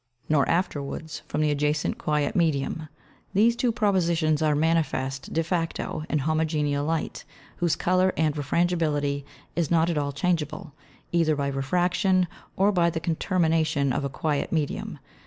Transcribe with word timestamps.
Nor 0.27 0.49
afterwards 0.49 1.21
from 1.27 1.41
the 1.41 1.51
adjacent 1.51 1.99
quiet 1.99 2.35
Medium: 2.35 2.87
These 3.35 3.55
two 3.55 3.71
Propositions 3.71 4.41
are 4.41 4.55
manifest 4.55 5.31
de 5.31 5.43
Facto 5.43 6.05
in 6.09 6.17
Homogeneal 6.21 6.83
Light, 6.83 7.23
whose 7.57 7.75
Colour 7.75 8.11
and 8.17 8.33
Refrangibility 8.35 9.25
is 9.55 9.69
not 9.69 9.91
at 9.91 9.99
all 9.99 10.11
changeable, 10.11 10.73
either 11.11 11.35
by 11.35 11.49
Refraction, 11.49 12.25
or 12.57 12.71
by 12.71 12.89
the 12.89 12.99
Contermination 12.99 13.93
of 13.93 14.03
a 14.03 14.09
quiet 14.09 14.51
Medium. 14.51 14.97